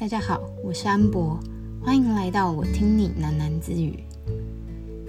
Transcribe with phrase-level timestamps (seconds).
[0.00, 1.38] 大家好，我是安博，
[1.84, 4.02] 欢迎来到我听你喃喃自语。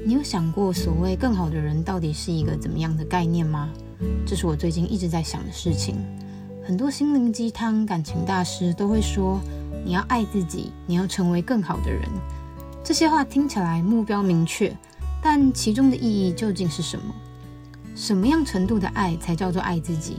[0.06, 3.70] 你有想过所谓更好的人到底是一个怎么样的概念吗？
[4.28, 5.96] 这是我最近一直在想的事情。
[6.62, 9.40] 很多心灵鸡汤、感情大师都会说，
[9.86, 12.02] 你要爱自己，你要成为更好的人。
[12.84, 14.76] 这些话听起来目标明确，
[15.24, 17.16] 但其中的意义究竟是什么？
[17.96, 20.18] 什么样程度的爱才叫做爱自己？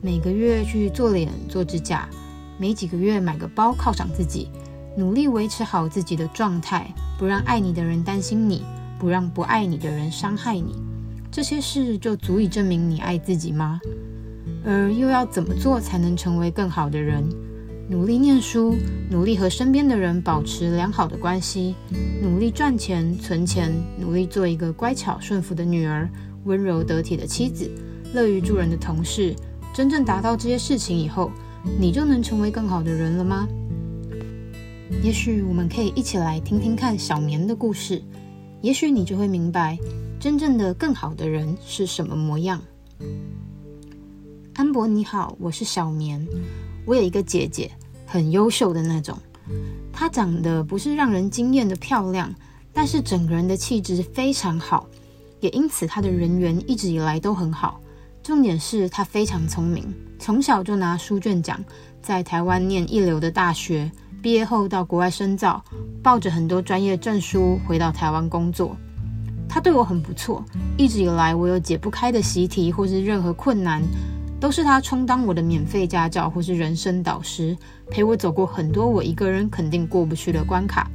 [0.00, 2.08] 每个月去做脸、做指甲，
[2.60, 4.50] 每几个月买个包犒赏自己，
[4.94, 8.62] 努力维持好自己的状态，不让爱你的人担心你，
[8.98, 10.74] 不让不爱你的人伤害你，
[11.30, 13.80] 这些事就足以证明你爱自己吗？
[14.62, 17.24] 而又要怎么做才能成为更好的人？
[17.88, 18.76] 努力念书，
[19.10, 21.74] 努力和身边的人保持良好的关系，
[22.20, 26.06] 努力赚钱、存钱，努力做一个乖巧顺服的女儿，
[26.44, 27.70] 温柔得体的妻子，
[28.12, 29.34] 乐于助人的同事。
[29.72, 31.30] 真正达到这些事情以后，
[31.78, 33.48] 你就能成为更好的人了吗？
[35.02, 38.02] 也许我们可以一起来听听看小棉的故事，
[38.60, 39.78] 也许你就会明白，
[40.18, 42.60] 真正的更好的人是什么模样。
[44.54, 46.26] 安博你好，我是小棉，
[46.84, 47.70] 我有一个姐姐，
[48.04, 49.16] 很优秀的那种，
[49.92, 52.34] 她长得不是让人惊艳的漂亮，
[52.72, 54.86] 但是整个人的气质非常好，
[55.40, 57.80] 也因此她的人缘一直以来都很好。
[58.22, 59.84] 重点是她非常聪明，
[60.20, 61.58] 从小就拿书卷奖，
[62.02, 63.90] 在台湾念一流的大学，
[64.20, 65.64] 毕业后到国外深造，
[66.02, 68.76] 抱着很多专业证书回到台湾工作。
[69.48, 70.44] 他对我很不错，
[70.76, 73.82] 一直以来我有解不开的习题或是任何困难，
[74.38, 77.56] 都是他充当我的免费家教或是人生导师，
[77.90, 80.86] 陪我走过很多我一个人肯定过不去的关卡。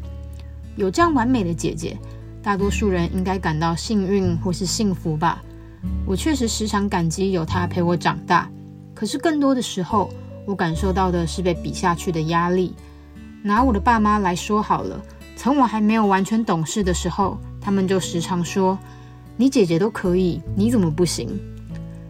[0.76, 1.98] 有这样完美的姐姐，
[2.44, 5.42] 大多数人应该感到幸运或是幸福吧。
[6.06, 8.50] 我确实时常感激有他陪我长大，
[8.96, 10.10] 可是更多的时候，
[10.48, 12.74] 我感受到的是被比下去的压力。
[13.44, 15.00] 拿我的爸妈来说好了，
[15.36, 18.80] 从我还没有完全懂事的时候，他们就时常说
[19.38, 21.30] ：“你姐姐都可以，你怎么不行？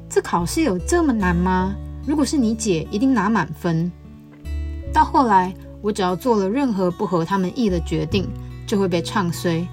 [0.07, 1.75] 这考试有这么难吗？
[2.05, 3.91] 如果是你姐，一定拿满分。”
[4.93, 8.29] 到后来，我只要做了任何不合他们意的决定，
[8.65, 9.67] 就会被唱衰。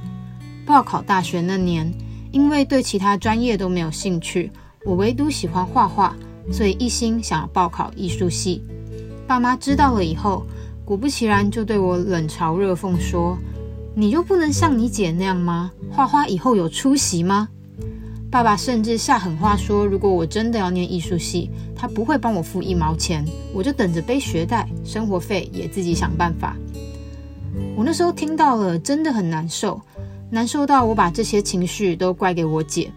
[0.66, 1.92] 报考大学那年，
[2.32, 4.50] 因为对其他专业都没有兴趣，
[4.84, 6.16] 我唯独喜欢画画，
[6.50, 8.62] 所以一心想要报考艺术系。
[9.26, 10.44] 爸妈知道了以后，
[10.84, 13.38] 果不其然就对我冷嘲热讽说
[13.94, 15.70] ：“你就不能像你姐那样吗？
[15.90, 17.48] 画画以后有出息吗？”
[18.30, 26.56] 爸爸甚至下狠话说：“如果我真的要念艺术系，他不会帮我付一毛钱，我就等着背学贷，生活费也自己想办法。”
[27.76, 29.80] 我那时候听到了，真的很难受。
[30.30, 32.90] 难受到我把这些情绪都怪给我姐。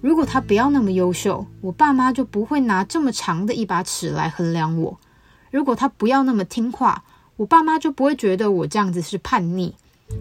[0.00, 4.98] 如果他不要那么优秀，我爸妈就不会拿这么长的一把尺来衡量我；
[5.50, 7.02] 如果他不要那么听话，
[7.36, 9.72] 我爸妈就不会觉得我这样子是叛逆；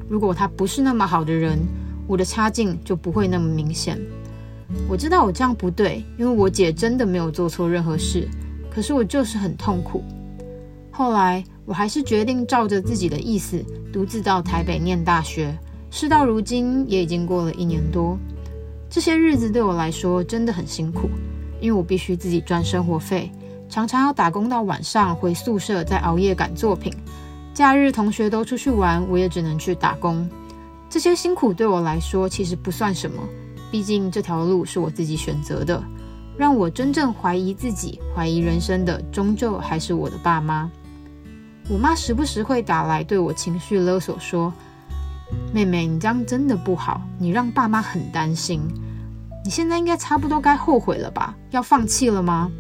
[0.09, 1.59] 如果他不是那么好的人，
[2.07, 3.99] 我的差劲就不会那么明显。
[4.89, 8.27] 我知道我这样不对，因为我姐真的没有做错任何事，
[8.73, 10.03] 可是我就是很痛苦。
[10.89, 15.55] 后来我还是决定照着自己的意思，独自到台北念大学。
[15.91, 18.17] 事到如今，也已经过了一年多。
[18.95, 21.09] 这些日子对我来说真的很辛苦，
[21.59, 23.29] 因为我必须自己赚生活费，
[23.67, 26.93] 常常要打工到晚上，回宿舍再熬夜赶作品。
[27.53, 30.25] 假日同学都出去玩，我也只能去打工。
[30.89, 33.21] 这些辛苦对我来说其实不算什么，
[33.69, 35.83] 毕竟这条路是我自己选择的。
[36.37, 40.71] 让我真正怀疑自己、怀疑人生的，终究还是我的爸妈。
[41.69, 44.53] 我妈时不时会打来对我情绪勒索，说。
[45.51, 48.61] 妹妹，你这样真的不好，你让爸妈很担心。
[49.45, 51.37] 你现在应该差不多该后悔了吧？
[51.51, 52.51] 要放弃了吗？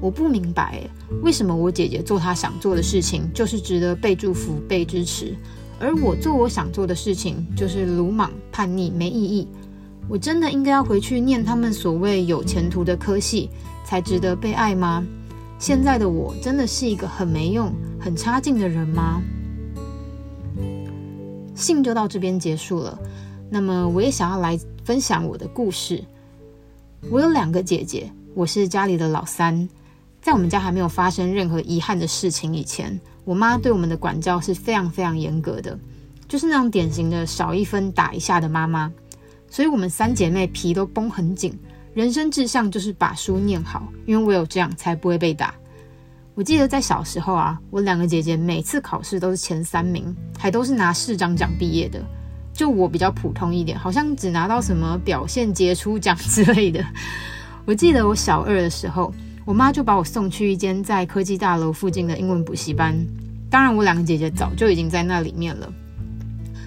[0.00, 0.82] 我不明白，
[1.22, 5.32] 为什么我姐姐做她想做的事情就是值得被祝福、被支持，
[5.78, 9.46] 而我做我想做的事情就是鲁莽、叛逆、没意义？
[10.08, 13.48] 我真的应该要回去念他们所谓有前途的科系，
[13.84, 15.06] 才值得被爱吗？
[15.60, 19.22] 现在的我真的是一个很没用、很差劲的人吗？
[21.54, 22.98] 信就到这边结束了。
[23.54, 26.02] 那么，我也想要来分享我的故事。
[27.08, 29.68] 我有两个姐姐，我是家里的老三。
[30.20, 35.78] 在我们家还没有发生任何遗憾的事情以前，我妈对我们的管教是非常非常严格的，
[36.26, 38.92] 就是那种典型的少一分打一下的妈妈。
[39.48, 41.56] 所以，我们三姐妹皮都绷很紧，
[41.92, 45.54] 人生志向就是把书念好，因为我有这样才不会被打。
[46.34, 52.04] 我记得在小时候啊，我两个姐姐每次考试都是前三名，还都是拿市长奖毕业的。
[52.54, 56.82] 就我比较普通一点，好像只拿到什么表现杰出奖之类的。
[57.66, 59.12] 我记得我小二的时候，
[59.44, 62.94] 我妈就把我送去一间在科技大楼附近的英文补习班。
[63.50, 65.70] 当然，我两个姐姐早就已经在那里面了。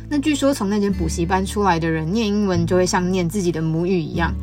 [0.09, 4.33] 那据说从那间补习班出来的人，念英文就会像念自己的母语一样。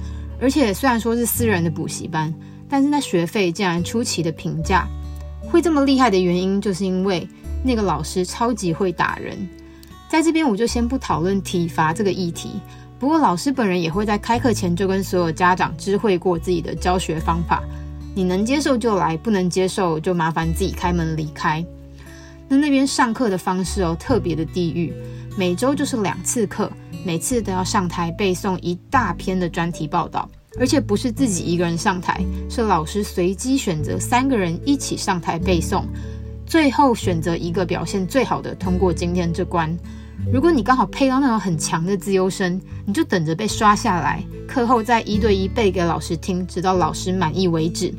[0.41, 2.33] 而且虽然说是私人的补习班，
[2.69, 4.87] 但是那学费竟然出奇的平价。
[5.43, 7.27] 会这么厉害的原因，就是因为
[7.63, 9.37] 那个老师超级会打人。
[10.15, 12.51] 在这边我就先不讨论体罚这个议题。
[13.01, 17.65] 不过老师本人也会在开课前就跟所有家长知会过自己的教学方法。
[18.15, 21.67] 你能接受就来，不能接受就麻烦自己开门离开。
[22.47, 24.95] 那那边上课的方式哦，特别的地狱。
[25.37, 26.71] 每周就是两次课，
[27.05, 30.31] 每次都要上台背诵一大篇的专题报道，
[30.61, 35.83] 而且不是自己一个人上台，是老师随机选择三个人一起上台背诵，
[36.47, 39.77] 最后选择一个表现最好的通过今天这关。
[40.33, 47.95] 如果你刚好配到那种很强的资优生，你就等着被刷下来，课后再一对一背给老师听，直到老师满意为止。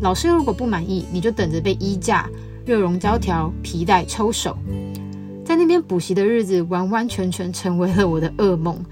[0.00, 2.28] 老师如果不满意，你就等着被衣架、
[2.64, 4.56] 热熔胶条、皮带抽手。
[5.44, 8.82] 在那边补习的日子，完完全全成为了我的噩梦，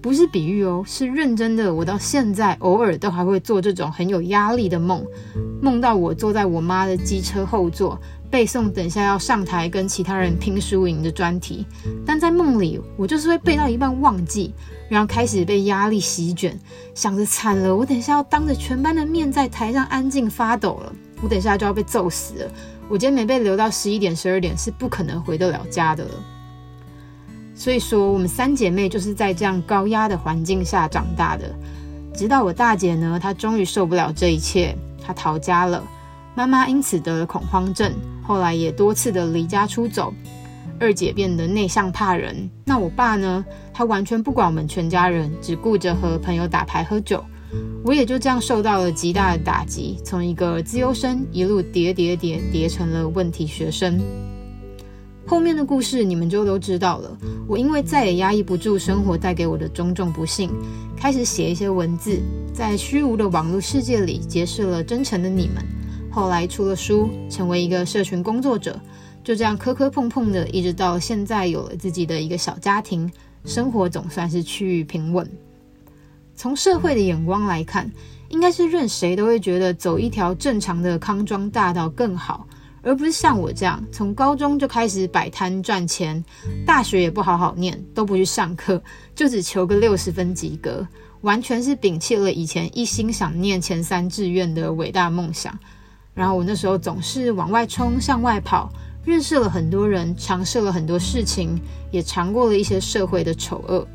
[0.00, 1.72] 不是比喻哦，是认真的。
[1.72, 5.04] 我到现在偶尔都还会做这种很有压力的梦，
[5.60, 8.00] 梦到我坐在我妈的机车后座
[8.32, 11.66] 背诵，等下要上台跟其他人拼输赢的专题。
[12.06, 14.54] 但在梦里，我就是会背到一半忘记，
[14.88, 16.58] 然后开始被压力席卷，
[16.94, 20.92] 想着惨了，我等下要当着全班的面在台上安静发抖了，
[21.22, 22.50] 我等下就要被揍死了。
[22.88, 26.10] 我今天没被留到十一点、十二点，是不可能回得了家的了。
[27.54, 31.54] 所以说，我们三姐妹就是在这样高压的环境下长大的。
[32.14, 34.74] 直到我大姐呢，她终于受不了这一切，
[35.04, 35.84] 她逃家了。
[36.34, 37.92] 妈妈因此得了恐慌症，
[38.22, 40.12] 后来也多次的离家出走。
[40.80, 42.50] 二姐变得内向怕人。
[42.64, 47.24] 那我爸呢，他完全不管我们全家人，只顾着和朋友打牌喝酒。
[47.84, 54.00] 我也就这样受到了极大的打击，从一个资优生一路叠叠叠叠成了问题学生。
[55.24, 57.16] 后面的故事你们就都知道了。
[57.46, 60.50] 我因为再也压抑不住生活带给我的种种不幸，
[60.96, 62.20] 开始写一些文字，
[62.52, 65.64] 在虚无的网络世界里结识了真诚的你们。
[66.12, 68.78] 后来出了书，成为一个社群工作者，
[69.24, 73.10] 就这样磕磕碰碰的，一直到现在有了自己的一个小家庭，
[73.46, 75.26] 生活总算是趋于平稳。
[76.36, 77.90] 从社会的眼光来看，
[78.28, 82.46] 应该是任谁都会觉得走一条正常的康庄大道更好，
[82.82, 86.22] 而不是像我这样从高中就开始摆摊赚钱，
[86.66, 88.82] 大学也不好好念，都不去上课，
[89.14, 90.86] 就只求个六十分及格，
[91.22, 95.58] 完全是摒弃了以前一心想念前三志愿的伟大梦想。
[96.14, 98.70] 然后我那时候总是往外冲，向外跑，
[99.04, 101.58] 认识了很多人，尝试了很多事情，
[101.90, 103.86] 也尝过了一些社会的丑恶。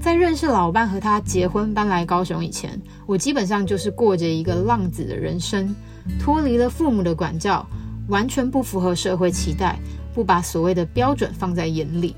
[0.00, 5.74] 在认识老伴和他结婚搬来高雄以前，我基本上就是过着一个浪子的人生，
[6.18, 7.66] 脱离了父母的管教，
[8.08, 9.78] 完全不符合社会期待，
[10.12, 12.14] 不把所谓的标准放在眼里，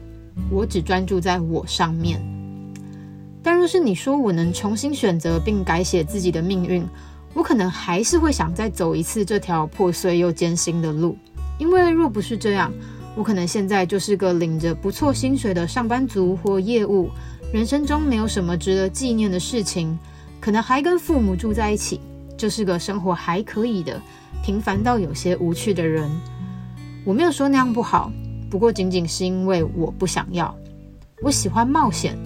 [0.50, 2.20] 我只专注在我上面。
[3.40, 6.84] 但若是你说我能重新选择并改写自己的命运，
[7.36, 11.18] 我可能还是会想再走一次这条破碎又艰辛的路，
[11.58, 12.72] 因为若不是这样，
[13.14, 17.10] 我可能现在就是个领着不错薪水的上班族或业务。
[17.52, 19.98] 人生中没有什么值得纪念的事情，
[20.40, 22.00] 可能还跟父母住在一起，
[22.38, 24.00] 就是个生活还可以的
[24.42, 26.10] 平凡到有些无趣的人。
[27.04, 28.10] 我没有说那样不好，
[28.48, 30.56] 不过仅仅是因为我不想要。
[31.20, 32.16] 我喜欢冒险，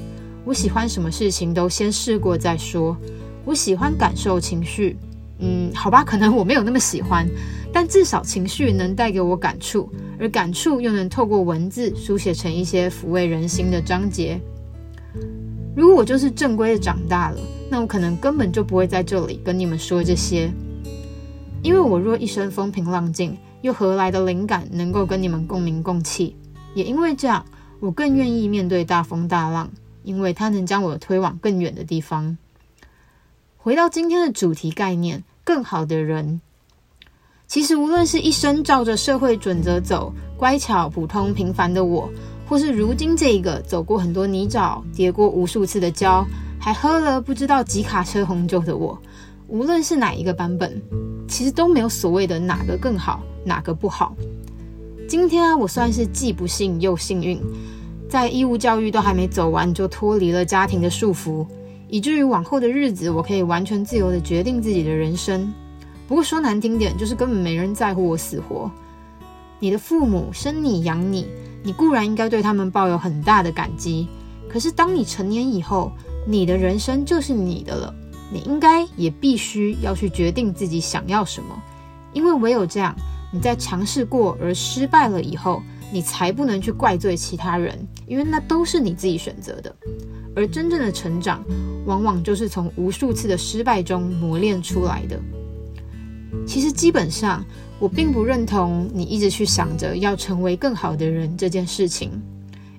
[0.45, 2.97] 我喜欢什么事情都先试过再说。
[3.44, 4.97] 我喜欢感受情绪，
[5.38, 7.26] 嗯，好吧，可能我没有那么喜欢，
[7.73, 14.40] 但至少情绪能带给我感触，而感触又能透过文字书写成一些抚慰人心的章节。
[15.75, 20.50] 如果我就是正规的长大了，那我可能根本就不会在这里跟你们说这些。
[21.62, 26.37] 因为我若一生风平浪静，又何来的灵感能够跟你们共鸣共气？
[26.75, 27.44] 也因为这样，
[27.78, 29.70] 我更愿意面对大风大浪，
[30.02, 32.37] 因为它能将我推往更远的地方。
[33.62, 36.40] 回到今天的主题概念，更好的人。
[37.47, 42.11] 其实无论是一生照着社会准则走，乖巧、普通、平凡的我。
[42.49, 46.26] 或是如今这一个走过很多泥沼、跌过无数次的跤，
[46.59, 48.99] 还喝了不知道几卡车红酒的我，
[49.47, 50.81] 无论是哪一个版本，
[51.29, 54.17] 其实都没有所谓的哪个更好，哪个不好。
[55.07, 57.38] 今天啊，我算是既不幸又幸运，
[58.09, 61.47] 在义务教育都还没走完就脱离了家庭的束缚，
[61.90, 65.52] 以至于往后的日子我可以完全自由地决定自己的人生。
[66.09, 68.70] 不过说难听点，就是根本没人在乎我死活。
[69.59, 71.26] 你的父母生你养你。
[71.62, 74.09] 你固然应该对他们抱有很大的感激，
[74.49, 75.92] 可是当你成年以后，
[76.26, 77.94] 你的人生就是你的了，
[78.32, 81.62] 你应该也必须要去决定自己想要什么，
[82.14, 82.97] 因为唯有这样，
[83.30, 89.76] 你在尝试过而失败了以后，你才不能去怪罪其他人，因为那都是你自己选择的。
[90.34, 91.44] 而真正的成长，
[91.87, 95.20] 往往就是从无数次的失败中磨练出来的。
[96.46, 97.44] 其实基本上，
[97.78, 102.10] 我并不认同你一直去想着要成为更好的人这件事情，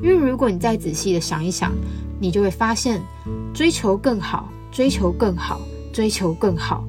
[0.02, 1.74] 因为如果你再仔细的想一想，
[2.20, 3.02] 你就会发现，
[3.54, 4.48] 追求更好。
[4.72, 5.60] 追求更好，
[5.92, 6.86] 追求更好，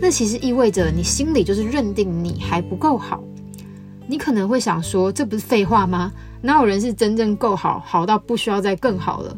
[0.00, 3.22] 那其实意味着你心里就是认定你还不够好。
[4.08, 6.10] 你可能会想说，这不是废话吗？
[6.40, 9.36] 哪有人是真正够好，好到不需要再更好了？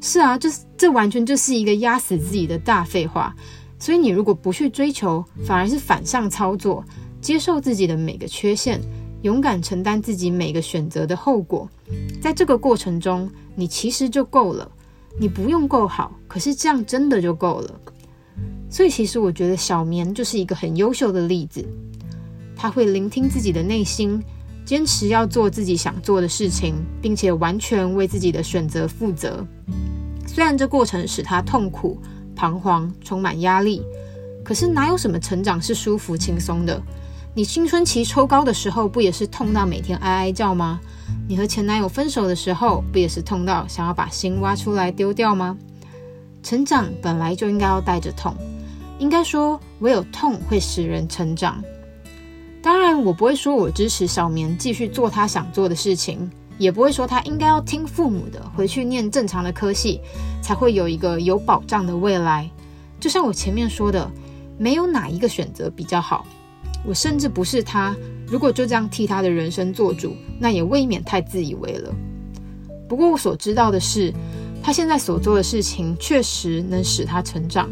[0.00, 3.34] 是啊，这这完全就是一个压死自己的大废话。
[3.78, 6.84] 所以你如果不去追求，反而是反向操作，
[7.20, 8.80] 接受自己的每个缺陷，
[9.22, 11.68] 勇敢承担自己每个选择的后果，
[12.20, 14.70] 在这个过程中，你其实就够了。
[15.20, 17.80] 你不用够好，可是这样真的就够了。
[18.70, 21.66] 所以，其实我觉得小棉就是一个很优秀的例子。
[22.54, 24.22] 他会聆听自己的内心，
[24.68, 29.42] 坚持要做自己想做的事情，并且完全为自己的选择负责。
[30.26, 31.98] 虽然这过程使他痛苦、
[32.36, 33.80] 彷徨、充满压力，
[34.44, 36.78] 可是哪有什么成长是舒服轻松的？
[37.32, 40.78] 你青春期抽高的时候，不也是痛到每天哀哀叫吗？
[41.26, 45.56] 你和前男友分手的时候，不也是痛到想要把心挖出来丢掉吗？
[46.42, 48.36] 成长本来就应该要带着痛，
[48.98, 51.64] 应该说，唯有痛会使人成长。
[53.04, 60.00] 我不会说我支持小绵继续做他想做的事情，也不会说他应该要听父母的，回去念正常的科系，
[60.42, 62.50] 才会有一个有保障的未来。
[63.00, 64.10] 就像我前面说的，
[64.58, 66.26] 没有哪一个选择比较好。
[66.84, 67.94] 我甚至不是他，
[68.26, 71.94] 如果就这样替他的人生做主，那也未免太自以为了。
[72.88, 74.12] 不过我所知道的是，
[74.62, 77.68] 他现在所做的事情确实能使他成长。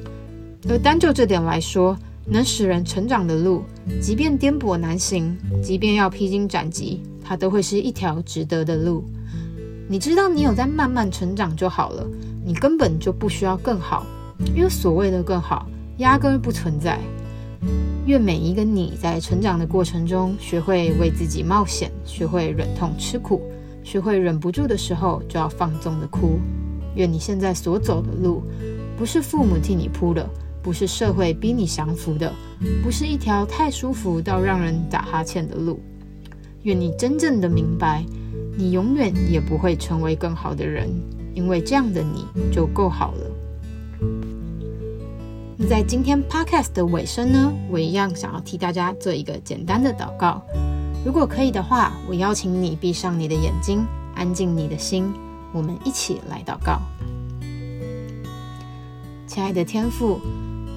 [0.69, 1.97] 而单就这点来说，
[2.29, 3.63] 能使人成长的路，
[4.01, 9.05] 即便颠簸难行，即便要披荆斩棘，它都会是一条值得的路。
[9.89, 12.05] 你知道你有在慢慢成长就好了，
[12.45, 14.05] 你根本就不需要更好，
[14.57, 15.69] 因为所谓的更好，
[15.99, 16.99] 压根不存在。
[18.07, 23.43] 愿每一个你在成长的过程中，学会为自己冒险，学会忍痛吃苦，
[23.85, 26.41] 学会忍不住的时候就要放纵的哭。
[26.97, 28.43] 愿你现在所走的路，
[28.97, 30.29] 不是父母替你铺的，
[30.67, 32.35] 不是社会逼你降服的，
[32.83, 35.79] 不是一条太舒服到让人打哈欠的路。
[36.65, 38.05] 愿你真正的明白，
[38.59, 40.91] 你永远也不会成为更好的人，
[41.35, 43.31] 因为这样的你就够好了。
[45.57, 50.43] 那在今天 podcast 的尾声呢，我一样想要替大家做一个简单的祷告。
[51.05, 55.15] 如果可以的话，我邀请你闭上你的眼睛，安静你的心，
[55.53, 56.81] 我们一起来祷告。
[59.29, 60.19] 亲爱的天父，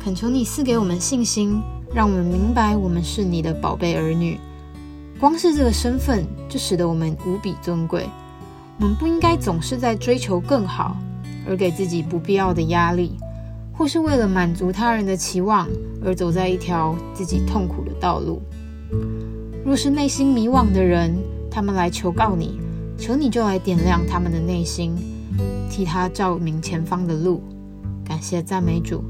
[0.02, 1.62] 恳求你赐给我们信心，
[1.94, 4.40] 让我们明白我们是你的宝贝儿女。
[5.20, 8.10] 光是这个身份，就使得我们无比尊贵。
[8.80, 10.96] 我们不应该总是在追求更好，
[11.46, 13.18] 而给自己不必要的压力。
[13.74, 15.66] 或是为了满足他人的期望
[16.04, 18.42] 而走在一条自己痛苦的道路。
[19.64, 21.16] 若是内心迷惘的人，
[21.50, 22.60] 他们来求告你，
[22.98, 24.94] 求你就来点亮他们的内心，
[25.70, 27.42] 替他照明前方的路。
[28.04, 29.02] 感谢赞美主。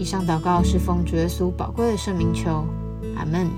[0.00, 2.64] 以上祷告是奉主耶稣宝贵的圣名求，
[3.16, 3.50] 阿门。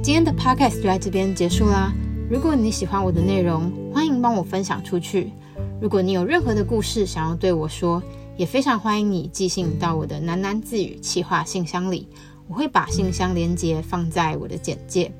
[0.00, 1.92] 今天的 podcast 就在这边结束啦。
[2.30, 5.32] 如果你喜欢我的内容，欢迎帮我分享出去。
[5.80, 8.00] 如果你有任何的故事想要对我说，
[8.36, 12.06] 也非常欢迎你寄信到我的喃喃自语企划信箱里，
[12.46, 15.10] 我会把信箱连接放在我的简介。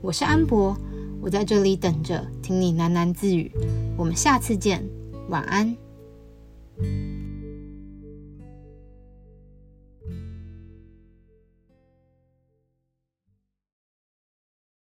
[0.00, 0.74] 我是安博，
[1.20, 3.52] 我在这里等着听你喃喃自语。
[3.94, 4.82] 我们下次见，
[5.28, 5.76] 晚安。